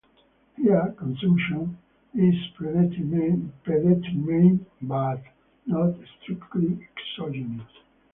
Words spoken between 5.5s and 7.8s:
not strictly exogenous.